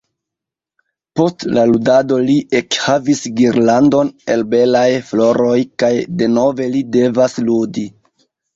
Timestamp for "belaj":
4.55-4.83